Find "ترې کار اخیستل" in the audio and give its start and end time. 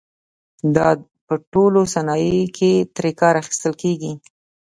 2.95-3.73